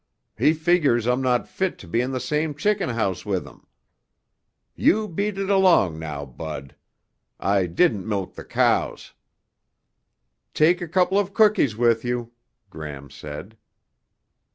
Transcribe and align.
He 0.35 0.53
figures 0.53 1.05
I'm 1.05 1.21
not 1.21 1.47
fit 1.47 1.77
to 1.77 1.87
be 1.87 2.01
in 2.01 2.11
the 2.11 2.19
same 2.19 2.55
chicken 2.55 2.89
house 2.89 3.23
with 3.23 3.45
him. 3.45 3.67
You 4.73 5.07
beat 5.07 5.37
it 5.37 5.51
along 5.51 5.99
now, 5.99 6.25
Bud. 6.25 6.75
I 7.39 7.67
didn't 7.67 8.09
milk 8.09 8.33
the 8.33 8.43
cows." 8.43 9.13
"Take 10.55 10.81
a 10.81 10.87
couple 10.87 11.19
of 11.19 11.35
cookies 11.35 11.77
with 11.77 12.03
you," 12.03 12.31
Gram 12.71 13.11
said. 13.11 13.57